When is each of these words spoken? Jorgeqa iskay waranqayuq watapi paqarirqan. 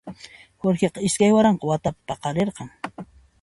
Jorgeqa 0.63 1.03
iskay 1.07 1.31
waranqayuq 1.35 1.69
watapi 1.71 2.01
paqarirqan. 2.07 2.69